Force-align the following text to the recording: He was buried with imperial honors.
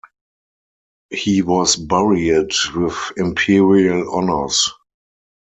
He 1.11 1.43
was 1.43 1.75
buried 1.75 2.53
with 2.75 3.11
imperial 3.17 4.11
honors. 4.15 4.67